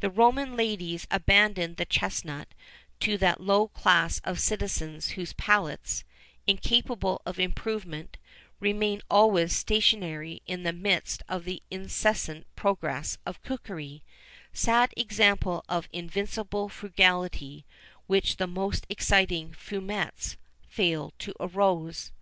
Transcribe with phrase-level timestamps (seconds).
[0.00, 2.48] The Roman ladies abandoned the chesnut
[3.00, 6.04] to that low class of citizens whose palates,
[6.46, 8.18] incapable of improvement,
[8.60, 14.02] remain always stationary in the midst of the incessant progress of cookery;
[14.52, 17.64] sad example of invincible frugality,
[18.06, 20.36] which the most exciting fumets
[20.68, 22.12] fail to arouse.